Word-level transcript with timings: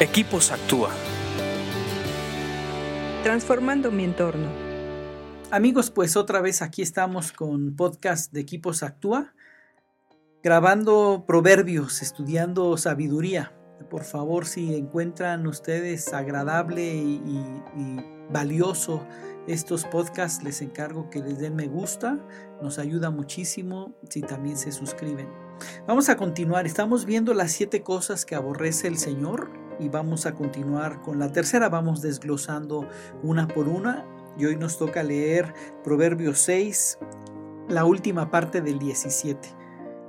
Equipos 0.00 0.50
Actúa. 0.50 0.90
Transformando 3.22 3.92
mi 3.92 4.02
entorno. 4.02 4.48
Amigos, 5.52 5.92
pues 5.92 6.16
otra 6.16 6.40
vez 6.40 6.62
aquí 6.62 6.82
estamos 6.82 7.30
con 7.30 7.76
podcast 7.76 8.32
de 8.32 8.40
Equipos 8.40 8.82
Actúa, 8.82 9.34
grabando 10.42 11.22
proverbios, 11.28 12.02
estudiando 12.02 12.76
sabiduría. 12.76 13.52
Por 13.88 14.02
favor, 14.02 14.46
si 14.46 14.74
encuentran 14.74 15.46
ustedes 15.46 16.12
agradable 16.12 16.82
y, 16.96 17.62
y 17.76 17.96
valioso 18.32 19.06
estos 19.46 19.84
podcasts, 19.84 20.42
les 20.42 20.60
encargo 20.60 21.08
que 21.08 21.20
les 21.20 21.38
den 21.38 21.54
me 21.54 21.68
gusta, 21.68 22.18
nos 22.60 22.80
ayuda 22.80 23.10
muchísimo 23.10 23.94
si 24.10 24.22
también 24.22 24.56
se 24.56 24.72
suscriben. 24.72 25.28
Vamos 25.86 26.08
a 26.08 26.16
continuar, 26.16 26.66
estamos 26.66 27.04
viendo 27.04 27.32
las 27.32 27.52
siete 27.52 27.84
cosas 27.84 28.24
que 28.24 28.34
aborrece 28.34 28.88
el 28.88 28.98
Señor 28.98 29.63
y 29.78 29.88
vamos 29.88 30.26
a 30.26 30.34
continuar 30.34 31.00
con 31.02 31.18
la 31.18 31.32
tercera. 31.32 31.68
Vamos 31.68 32.02
desglosando 32.02 32.88
una 33.22 33.48
por 33.48 33.68
una 33.68 34.04
y 34.36 34.46
hoy 34.46 34.56
nos 34.56 34.78
toca 34.78 35.02
leer 35.02 35.54
Proverbios 35.82 36.38
6, 36.40 36.98
la 37.68 37.84
última 37.84 38.30
parte 38.30 38.60
del 38.60 38.78
17. 38.78 39.48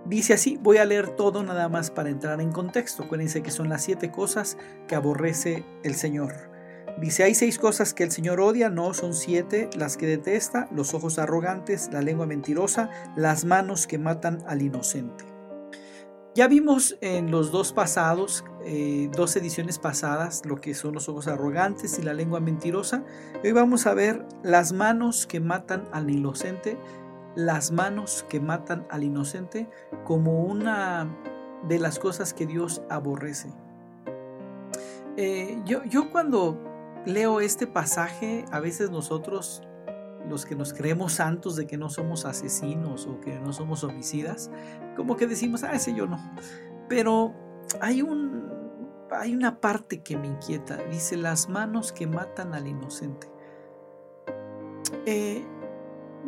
Dice 0.06 0.34
así, 0.34 0.60
voy 0.62 0.78
a 0.78 0.86
leer 0.86 1.10
todo 1.10 1.44
nada 1.44 1.68
más 1.68 1.90
para 1.90 2.10
entrar 2.10 2.40
en 2.40 2.52
contexto. 2.52 3.04
Acuérdense 3.04 3.42
que 3.42 3.52
son 3.52 3.70
las 3.70 3.84
siete 3.84 4.12
cosas 4.12 4.58
que 4.88 4.96
aborrece 4.96 5.64
el 5.84 5.96
Señor. 5.96 6.34
Dice, 7.00 7.24
hay 7.24 7.34
seis 7.36 7.60
cosas 7.60 7.94
que 7.94 8.04
el 8.04 8.12
Señor 8.12 8.40
odia, 8.40 8.70
no 8.70 8.94
son 8.94 9.14
siete 9.14 9.70
las 9.76 9.98
que 9.98 10.06
detesta, 10.06 10.70
los 10.72 10.94
ojos 10.94 11.20
arrogantes, 11.20 11.90
la 11.92 12.02
lengua 12.02 12.26
mentirosa, 12.26 12.90
las 13.18 13.44
manos 13.44 13.86
que 13.86 13.98
matan 13.98 14.44
al 14.48 14.62
inocente. 14.62 15.35
Ya 16.36 16.50
vimos 16.50 16.98
en 17.00 17.32
los 17.32 17.50
dos 17.54 17.72
pasados, 17.72 18.44
eh, 18.66 19.10
dos 19.16 19.34
ediciones 19.38 19.80
pasadas, 19.80 20.46
lo 20.46 20.60
que 20.60 20.74
son 20.74 20.94
los 20.94 21.08
ojos 21.08 21.30
arrogantes 21.30 21.98
y 21.98 22.02
la 22.02 22.14
lengua 22.14 22.42
mentirosa. 22.42 23.06
Hoy 23.42 23.54
vamos 23.54 23.88
a 23.88 23.94
ver 23.94 24.26
las 24.44 24.74
manos 24.74 25.28
que 25.28 25.40
matan 25.40 25.88
al 25.94 26.12
inocente, 26.12 26.78
las 27.36 27.72
manos 27.72 28.26
que 28.28 28.42
matan 28.42 28.86
al 28.90 29.06
inocente 29.06 29.70
como 30.04 30.44
una 30.44 31.08
de 31.70 31.80
las 31.80 32.00
cosas 32.00 32.34
que 32.34 32.46
Dios 32.46 32.82
aborrece. 32.90 33.54
Eh, 35.16 35.58
yo, 35.64 35.86
yo 35.86 36.12
cuando 36.12 36.60
leo 37.06 37.40
este 37.40 37.66
pasaje, 37.66 38.44
a 38.52 38.60
veces 38.60 38.92
nosotros 38.92 39.62
los 40.30 40.46
que 40.46 40.56
nos 40.56 40.74
creemos 40.74 41.14
santos 41.14 41.56
de 41.56 41.68
que 41.68 41.78
no 41.78 41.90
somos 41.90 42.26
asesinos 42.26 43.08
o 43.08 43.20
que 43.20 43.40
no 43.40 43.54
somos 43.54 43.84
homicidas, 43.84 44.52
como 44.96 45.16
que 45.16 45.28
decimos, 45.28 45.64
ah, 45.64 45.74
ese 45.74 45.94
yo 45.94 46.08
no. 46.08 46.20
Pero 46.90 47.34
hay, 47.82 48.02
un, 48.02 48.50
hay 49.12 49.34
una 49.34 49.60
parte 49.60 50.02
que 50.02 50.18
me 50.18 50.28
inquieta, 50.28 50.78
dice, 50.90 51.18
las 51.18 51.50
manos 51.50 51.92
que 51.92 52.08
matan 52.08 52.54
al 52.54 52.68
inocente. 52.68 53.28
Eh, 55.06 55.44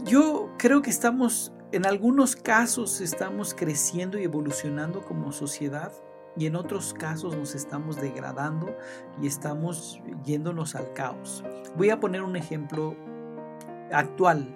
yo 0.03 0.49
creo 0.57 0.81
que 0.81 0.89
estamos, 0.89 1.53
en 1.71 1.85
algunos 1.85 2.35
casos 2.35 3.01
estamos 3.01 3.53
creciendo 3.53 4.19
y 4.19 4.23
evolucionando 4.23 5.01
como 5.01 5.31
sociedad 5.31 5.91
y 6.37 6.45
en 6.45 6.55
otros 6.55 6.93
casos 6.93 7.35
nos 7.35 7.55
estamos 7.55 7.95
degradando 7.99 8.75
y 9.21 9.27
estamos 9.27 9.99
yéndonos 10.23 10.75
al 10.75 10.93
caos. 10.93 11.43
Voy 11.75 11.89
a 11.89 11.99
poner 11.99 12.21
un 12.21 12.35
ejemplo 12.35 12.95
actual. 13.91 14.47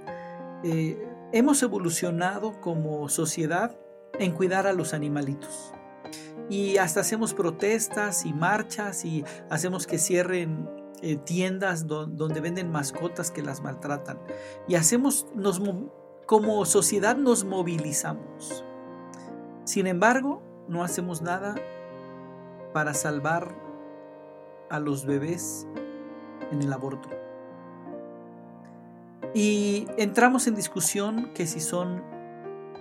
Eh, 0.63 0.97
hemos 1.31 1.61
evolucionado 1.63 2.59
como 2.61 3.07
sociedad 3.09 3.77
en 4.19 4.31
cuidar 4.33 4.67
a 4.67 4.73
los 4.73 4.93
animalitos. 4.93 5.73
Y 6.49 6.77
hasta 6.77 6.99
hacemos 6.99 7.33
protestas 7.33 8.25
y 8.25 8.33
marchas 8.33 9.05
y 9.05 9.23
hacemos 9.49 9.87
que 9.87 9.97
cierren 9.97 10.69
eh, 11.01 11.15
tiendas 11.15 11.87
donde 11.87 12.41
venden 12.41 12.71
mascotas 12.71 13.31
que 13.31 13.41
las 13.41 13.61
maltratan. 13.61 14.19
Y 14.67 14.75
hacemos, 14.75 15.27
nos, 15.33 15.61
como 16.25 16.65
sociedad 16.65 17.15
nos 17.15 17.45
movilizamos. 17.45 18.65
Sin 19.63 19.87
embargo, 19.87 20.41
no 20.67 20.83
hacemos 20.83 21.21
nada 21.21 21.55
para 22.73 22.93
salvar 22.93 23.55
a 24.69 24.79
los 24.79 25.05
bebés 25.05 25.67
en 26.51 26.61
el 26.61 26.73
aborto. 26.73 27.20
Y 29.33 29.87
entramos 29.97 30.47
en 30.47 30.55
discusión 30.55 31.31
que 31.33 31.47
si 31.47 31.61
son 31.61 32.03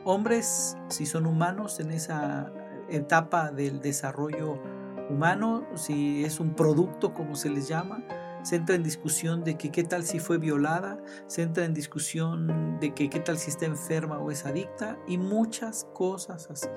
hombres, 0.04 0.76
si 0.88 1.06
son 1.06 1.26
humanos 1.26 1.78
en 1.78 1.92
esa 1.92 2.52
etapa 2.88 3.52
del 3.52 3.80
desarrollo 3.80 4.60
humano, 5.08 5.64
si 5.74 6.24
es 6.24 6.40
un 6.40 6.54
producto 6.54 7.14
como 7.14 7.36
se 7.36 7.50
les 7.50 7.68
llama, 7.68 8.04
se 8.42 8.56
entra 8.56 8.74
en 8.74 8.82
discusión 8.82 9.44
de 9.44 9.56
que 9.56 9.70
qué 9.70 9.84
tal 9.84 10.04
si 10.04 10.18
fue 10.18 10.38
violada, 10.38 10.98
se 11.26 11.42
entra 11.42 11.64
en 11.64 11.74
discusión 11.74 12.78
de 12.80 12.94
que 12.94 13.10
qué 13.10 13.20
tal 13.20 13.38
si 13.38 13.50
está 13.50 13.66
enferma 13.66 14.18
o 14.18 14.30
es 14.30 14.46
adicta 14.46 14.98
y 15.06 15.18
muchas 15.18 15.86
cosas 15.94 16.48
así. 16.50 16.68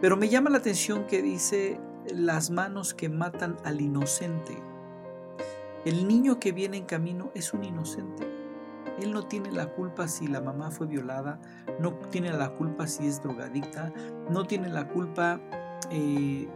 Pero 0.00 0.16
me 0.16 0.28
llama 0.28 0.50
la 0.50 0.58
atención 0.58 1.06
que 1.06 1.22
dice 1.22 1.80
las 2.12 2.50
manos 2.50 2.94
que 2.94 3.08
matan 3.08 3.56
al 3.64 3.80
inocente. 3.80 4.58
El 5.84 6.06
niño 6.06 6.40
que 6.40 6.52
viene 6.52 6.76
en 6.76 6.84
camino 6.84 7.30
es 7.34 7.54
un 7.54 7.64
inocente. 7.64 8.35
Él 9.00 9.12
no 9.12 9.26
tiene 9.26 9.50
la 9.52 9.72
culpa 9.72 10.08
si 10.08 10.26
la 10.26 10.40
mamá 10.40 10.70
fue 10.70 10.86
violada, 10.86 11.40
no 11.80 11.94
tiene 12.10 12.32
la 12.32 12.54
culpa 12.54 12.86
si 12.86 13.06
es 13.06 13.22
drogadicta, 13.22 13.92
no 14.30 14.44
tiene 14.44 14.68
la 14.68 14.88
culpa 14.88 15.40
eh, 15.90 16.48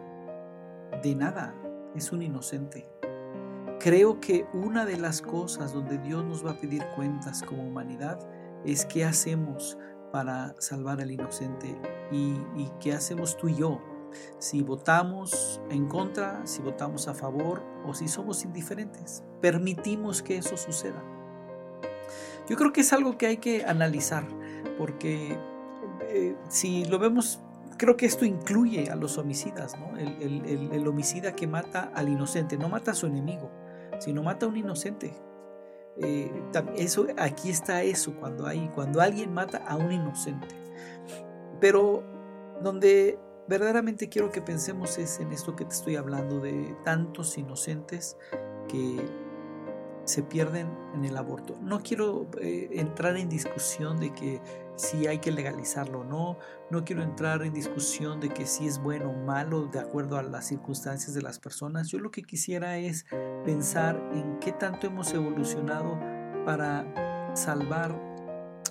de 1.02 1.14
nada, 1.14 1.54
es 1.94 2.12
un 2.12 2.22
inocente. 2.22 2.88
Creo 3.78 4.20
que 4.20 4.46
una 4.52 4.84
de 4.84 4.98
las 4.98 5.22
cosas 5.22 5.72
donde 5.72 5.98
Dios 5.98 6.24
nos 6.24 6.44
va 6.44 6.52
a 6.52 6.60
pedir 6.60 6.84
cuentas 6.96 7.42
como 7.42 7.66
humanidad 7.66 8.18
es 8.64 8.84
qué 8.84 9.04
hacemos 9.04 9.78
para 10.12 10.54
salvar 10.58 11.00
al 11.00 11.10
inocente 11.10 11.80
y, 12.10 12.36
y 12.56 12.70
qué 12.80 12.92
hacemos 12.92 13.36
tú 13.36 13.48
y 13.48 13.56
yo. 13.56 13.80
Si 14.38 14.62
votamos 14.62 15.60
en 15.70 15.86
contra, 15.86 16.44
si 16.44 16.62
votamos 16.62 17.08
a 17.08 17.14
favor 17.14 17.62
o 17.86 17.94
si 17.94 18.08
somos 18.08 18.44
indiferentes. 18.44 19.22
Permitimos 19.40 20.22
que 20.22 20.36
eso 20.36 20.56
suceda. 20.56 21.02
Yo 22.48 22.56
creo 22.56 22.72
que 22.72 22.80
es 22.80 22.92
algo 22.92 23.16
que 23.18 23.26
hay 23.26 23.36
que 23.36 23.64
analizar, 23.64 24.26
porque 24.78 25.36
eh, 26.02 26.36
si 26.48 26.84
lo 26.84 26.98
vemos, 26.98 27.40
creo 27.76 27.96
que 27.96 28.06
esto 28.06 28.24
incluye 28.24 28.90
a 28.90 28.96
los 28.96 29.18
homicidas, 29.18 29.78
¿no? 29.78 29.96
el, 29.96 30.86
homicida 30.88 31.34
que 31.34 31.46
mata 31.46 31.90
al 31.94 32.08
inocente, 32.08 32.56
no 32.56 32.68
mata 32.68 32.90
a 32.90 32.94
su 32.94 33.06
enemigo, 33.06 33.50
sino 33.98 34.22
mata 34.22 34.46
a 34.46 34.48
un 34.48 34.56
inocente. 34.56 35.14
Eh, 35.98 36.30
eso, 36.76 37.06
aquí 37.18 37.50
está 37.50 37.82
eso, 37.82 38.14
cuando, 38.18 38.46
hay, 38.46 38.70
cuando 38.74 39.00
alguien 39.00 39.32
mata 39.32 39.58
a 39.66 39.76
un 39.76 39.92
inocente. 39.92 40.48
Pero 41.60 42.02
donde 42.62 43.18
verdaderamente 43.48 44.08
quiero 44.08 44.30
que 44.30 44.40
pensemos 44.40 44.96
es 44.98 45.18
en 45.20 45.32
esto 45.32 45.56
que 45.56 45.64
te 45.64 45.74
estoy 45.74 45.96
hablando, 45.96 46.40
de 46.40 46.74
tantos 46.84 47.36
inocentes 47.36 48.16
que 48.68 48.96
se 50.10 50.22
pierden 50.24 50.68
en 50.92 51.04
el 51.04 51.16
aborto. 51.16 51.56
No 51.62 51.80
quiero 51.80 52.28
eh, 52.40 52.68
entrar 52.72 53.16
en 53.16 53.28
discusión 53.28 54.00
de 54.00 54.12
que 54.12 54.42
si 54.74 55.06
hay 55.06 55.18
que 55.18 55.30
legalizarlo 55.30 56.00
o 56.00 56.04
no, 56.04 56.38
no 56.70 56.84
quiero 56.84 57.02
entrar 57.02 57.42
en 57.42 57.52
discusión 57.52 58.18
de 58.18 58.28
que 58.28 58.44
si 58.44 58.66
es 58.66 58.82
bueno 58.82 59.10
o 59.10 59.12
malo 59.12 59.66
de 59.66 59.78
acuerdo 59.78 60.16
a 60.16 60.22
las 60.22 60.46
circunstancias 60.46 61.14
de 61.14 61.22
las 61.22 61.38
personas. 61.38 61.88
Yo 61.88 62.00
lo 62.00 62.10
que 62.10 62.22
quisiera 62.22 62.76
es 62.76 63.06
pensar 63.44 64.02
en 64.12 64.38
qué 64.40 64.52
tanto 64.52 64.88
hemos 64.88 65.12
evolucionado 65.14 65.98
para 66.44 66.84
salvar 67.36 67.96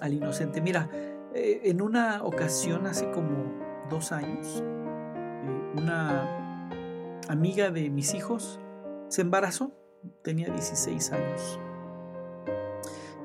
al 0.01 0.13
inocente. 0.13 0.61
Mira, 0.61 0.89
eh, 1.33 1.61
en 1.63 1.81
una 1.81 2.23
ocasión 2.23 2.85
hace 2.85 3.09
como 3.11 3.87
dos 3.89 4.11
años, 4.11 4.61
eh, 4.61 5.73
una 5.77 7.21
amiga 7.29 7.69
de 7.71 7.89
mis 7.89 8.13
hijos 8.13 8.59
se 9.07 9.21
embarazó 9.21 9.78
tenía 10.23 10.49
16 10.49 11.11
años. 11.11 11.59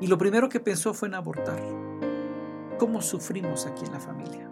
Y 0.00 0.06
lo 0.06 0.18
primero 0.18 0.48
que 0.48 0.60
pensó 0.60 0.94
fue 0.94 1.08
en 1.08 1.14
abortar. 1.14 1.60
¿Cómo 2.78 3.00
sufrimos 3.00 3.66
aquí 3.66 3.84
en 3.84 3.92
la 3.92 4.00
familia? 4.00 4.50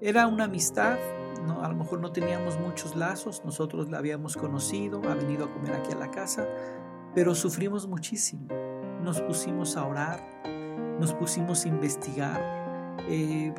Era 0.00 0.26
una 0.26 0.44
amistad, 0.44 0.98
no, 1.46 1.64
a 1.64 1.68
lo 1.68 1.74
mejor 1.74 2.00
no 2.00 2.12
teníamos 2.12 2.58
muchos 2.58 2.94
lazos, 2.94 3.42
nosotros 3.44 3.88
la 3.90 3.98
habíamos 3.98 4.36
conocido, 4.36 5.02
ha 5.08 5.14
venido 5.14 5.46
a 5.46 5.52
comer 5.52 5.72
aquí 5.72 5.92
a 5.92 5.96
la 5.96 6.10
casa, 6.10 6.46
pero 7.14 7.34
sufrimos 7.34 7.88
muchísimo. 7.88 8.46
Nos 9.02 9.20
pusimos 9.20 9.76
a 9.76 9.86
orar, 9.86 10.22
nos 11.00 11.14
pusimos 11.14 11.64
a 11.64 11.68
investigar, 11.68 12.57
eh, 13.08 13.52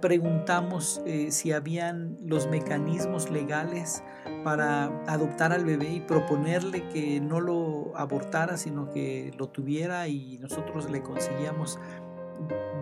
preguntamos 0.00 1.02
eh, 1.06 1.30
si 1.30 1.52
habían 1.52 2.16
los 2.22 2.46
mecanismos 2.48 3.30
legales 3.30 4.02
para 4.44 4.86
adoptar 5.06 5.52
al 5.52 5.64
bebé 5.64 5.90
y 5.92 6.00
proponerle 6.00 6.88
que 6.88 7.20
no 7.20 7.40
lo 7.40 7.96
abortara, 7.96 8.56
sino 8.56 8.90
que 8.90 9.32
lo 9.38 9.48
tuviera 9.48 10.08
y 10.08 10.38
nosotros 10.38 10.90
le 10.90 11.02
conseguíamos 11.02 11.78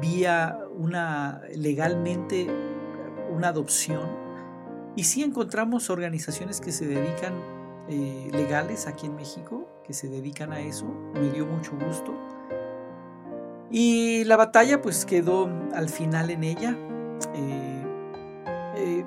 vía 0.01 0.59
una 0.77 1.43
legalmente 1.55 2.49
una 3.31 3.49
adopción. 3.49 4.09
Y 4.97 5.05
sí 5.05 5.23
encontramos 5.23 5.89
organizaciones 5.89 6.61
que 6.61 6.73
se 6.73 6.87
dedican 6.87 7.35
eh, 7.89 8.29
legales 8.33 8.87
aquí 8.87 9.07
en 9.07 9.17
México, 9.17 9.69
que 9.85 9.93
se 9.93 10.09
dedican 10.09 10.53
a 10.53 10.61
eso. 10.61 10.87
Me 11.15 11.31
dio 11.31 11.47
mucho 11.47 11.73
gusto. 11.73 12.12
Y 13.71 14.25
la 14.25 14.37
batalla 14.37 14.83
pues 14.83 15.05
quedó 15.05 15.49
al 15.75 15.89
final 15.89 16.31
en 16.31 16.45
ella. 16.45 16.77
Eh, 17.35 17.85
eh, 18.77 19.05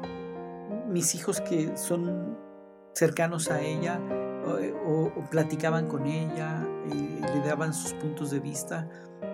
mis 0.88 1.16
hijos 1.16 1.42
que 1.42 1.76
son 1.76 2.38
cercanos 2.94 3.50
a 3.50 3.62
ella 3.62 4.00
o, 4.86 5.12
platicaban 5.32 5.88
con 5.88 6.06
ella, 6.06 6.68
le 6.90 7.48
daban 7.48 7.74
sus 7.74 7.94
puntos 7.94 8.30
de 8.30 8.40
vista 8.40 8.88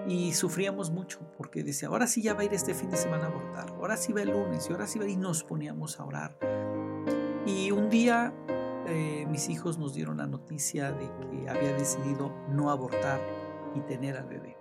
y 0.07 0.33
sufríamos 0.33 0.91
mucho 0.91 1.19
porque 1.37 1.63
decía, 1.63 1.89
ahora 1.89 2.07
sí 2.07 2.21
ya 2.21 2.33
va 2.33 2.41
a 2.41 2.43
ir 2.45 2.53
este 2.53 2.73
fin 2.73 2.89
de 2.89 2.97
semana 2.97 3.25
a 3.25 3.27
abortar, 3.27 3.69
ahora 3.71 3.97
sí 3.97 4.13
va 4.13 4.21
el 4.21 4.29
lunes 4.29 4.67
y 4.69 4.71
ahora 4.71 4.87
sí 4.87 4.99
va 4.99 5.07
y 5.07 5.17
nos 5.17 5.43
poníamos 5.43 5.99
a 5.99 6.05
orar. 6.05 6.37
Y 7.45 7.71
un 7.71 7.89
día 7.89 8.33
eh, 8.87 9.27
mis 9.29 9.49
hijos 9.49 9.77
nos 9.77 9.93
dieron 9.93 10.17
la 10.17 10.25
noticia 10.25 10.91
de 10.91 11.05
que 11.19 11.49
había 11.49 11.73
decidido 11.73 12.33
no 12.49 12.71
abortar 12.71 13.21
y 13.75 13.81
tener 13.81 14.17
al 14.17 14.25
bebé. 14.25 14.57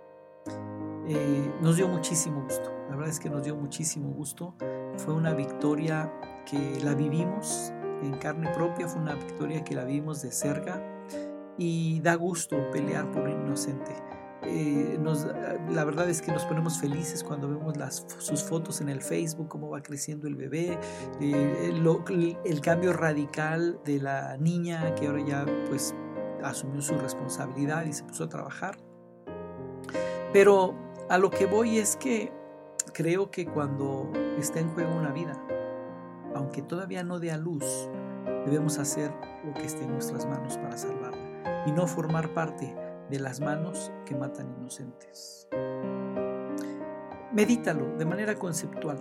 Eh, 1.07 1.51
nos 1.61 1.75
dio 1.75 1.87
muchísimo 1.87 2.43
gusto, 2.43 2.71
la 2.89 2.95
verdad 2.95 3.09
es 3.09 3.19
que 3.19 3.29
nos 3.29 3.43
dio 3.43 3.55
muchísimo 3.55 4.09
gusto. 4.09 4.55
Fue 4.97 5.13
una 5.13 5.33
victoria 5.33 6.11
que 6.45 6.79
la 6.83 6.93
vivimos 6.93 7.71
en 8.03 8.13
carne 8.19 8.49
propia, 8.53 8.87
fue 8.87 9.01
una 9.01 9.15
victoria 9.15 9.63
que 9.63 9.75
la 9.75 9.83
vivimos 9.85 10.21
de 10.21 10.31
cerca 10.31 10.81
y 11.57 11.99
da 12.01 12.15
gusto 12.15 12.57
pelear 12.71 13.11
por 13.11 13.23
un 13.23 13.41
inocente. 13.41 13.91
Eh, 14.43 14.97
la 15.69 15.83
verdad 15.83 16.09
es 16.09 16.21
que 16.21 16.31
nos 16.31 16.45
ponemos 16.45 16.79
felices 16.79 17.23
cuando 17.23 17.49
vemos 17.49 17.75
las, 17.75 18.05
sus 18.19 18.43
fotos 18.43 18.79
en 18.81 18.89
el 18.89 19.01
Facebook, 19.01 19.49
cómo 19.49 19.69
va 19.69 19.81
creciendo 19.81 20.27
el 20.27 20.35
bebé, 20.35 20.79
eh, 21.19 21.73
el 22.45 22.61
cambio 22.61 22.93
radical 22.93 23.79
de 23.83 23.99
la 23.99 24.37
niña 24.37 24.95
que 24.95 25.07
ahora 25.07 25.25
ya 25.25 25.45
pues 25.67 25.93
asumió 26.43 26.81
su 26.81 26.95
responsabilidad 26.97 27.85
y 27.85 27.93
se 27.93 28.03
puso 28.03 28.23
a 28.23 28.29
trabajar. 28.29 28.77
Pero 30.31 30.75
a 31.09 31.17
lo 31.17 31.31
que 31.31 31.45
voy 31.47 31.79
es 31.79 31.95
que 31.95 32.31
creo 32.93 33.31
que 33.31 33.45
cuando 33.45 34.11
está 34.37 34.59
en 34.59 34.69
juego 34.69 34.95
una 34.95 35.11
vida, 35.11 35.33
aunque 36.35 36.61
todavía 36.61 37.03
no 37.03 37.19
dé 37.19 37.31
a 37.31 37.37
luz, 37.37 37.89
debemos 38.45 38.77
hacer 38.77 39.11
lo 39.43 39.53
que 39.53 39.65
esté 39.65 39.83
en 39.83 39.91
nuestras 39.91 40.25
manos 40.27 40.57
para 40.57 40.77
salvarla 40.77 41.63
y 41.65 41.71
no 41.71 41.87
formar 41.87 42.33
parte 42.33 42.75
de 43.09 43.19
las 43.19 43.39
manos 43.39 43.91
que 44.05 44.15
matan 44.15 44.53
inocentes. 44.59 45.47
Medítalo 47.33 47.95
de 47.97 48.05
manera 48.05 48.35
conceptual, 48.35 48.99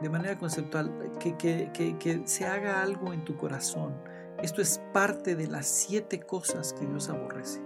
de 0.00 0.08
manera 0.10 0.38
conceptual, 0.38 0.92
que, 1.18 1.36
que, 1.36 1.70
que, 1.98 2.22
se 2.26 2.46
haga 2.46 2.82
algo 2.82 3.12
en 3.12 3.24
tu 3.24 3.36
corazón. 3.36 3.94
Esto 4.42 4.60
es 4.60 4.80
parte 4.92 5.36
de 5.36 5.46
las 5.46 5.66
siete 5.66 6.20
cosas 6.20 6.74
que 6.74 6.86
Dios 6.86 7.08
aborrece. 7.08 7.65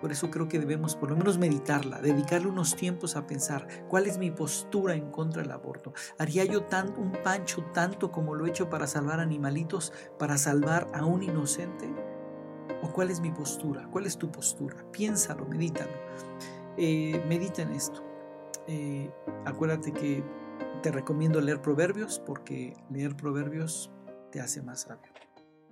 Por 0.00 0.12
eso 0.12 0.30
creo 0.30 0.48
que 0.48 0.58
debemos 0.58 0.96
por 0.96 1.10
lo 1.10 1.16
menos 1.16 1.38
meditarla, 1.38 2.00
dedicarle 2.00 2.48
unos 2.48 2.74
tiempos 2.74 3.16
a 3.16 3.26
pensar 3.26 3.66
cuál 3.88 4.06
es 4.06 4.18
mi 4.18 4.30
postura 4.30 4.94
en 4.94 5.10
contra 5.10 5.42
del 5.42 5.50
aborto. 5.50 5.92
¿Haría 6.18 6.44
yo 6.44 6.64
tan, 6.64 6.96
un 6.98 7.12
pancho 7.22 7.64
tanto 7.74 8.10
como 8.10 8.34
lo 8.34 8.46
he 8.46 8.50
hecho 8.50 8.70
para 8.70 8.86
salvar 8.86 9.20
animalitos, 9.20 9.92
para 10.18 10.38
salvar 10.38 10.86
a 10.94 11.04
un 11.04 11.22
inocente? 11.22 11.88
¿O 12.82 12.90
cuál 12.92 13.10
es 13.10 13.20
mi 13.20 13.30
postura? 13.30 13.88
¿Cuál 13.90 14.06
es 14.06 14.16
tu 14.16 14.30
postura? 14.30 14.76
Piénsalo, 14.90 15.44
medítalo. 15.44 15.92
Eh, 16.76 17.22
medita 17.28 17.62
en 17.62 17.72
esto. 17.72 18.02
Eh, 18.66 19.10
acuérdate 19.44 19.92
que 19.92 20.24
te 20.82 20.90
recomiendo 20.90 21.40
leer 21.40 21.60
proverbios 21.60 22.20
porque 22.24 22.74
leer 22.88 23.16
proverbios 23.16 23.90
te 24.30 24.40
hace 24.40 24.62
más 24.62 24.82
sabio. 24.82 25.09